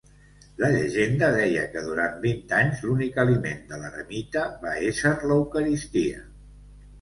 [0.59, 6.25] La llegenda deia que durant vint anys l'únic aliment de l'eremita va ésser l'Eucaristia.